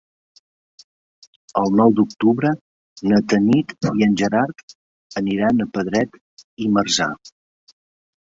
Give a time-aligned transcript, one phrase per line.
[1.59, 2.53] El nou d'octubre
[3.11, 4.65] na Tanit i en Gerard
[5.23, 6.17] aniran a Pedret
[6.65, 7.11] i Marzà.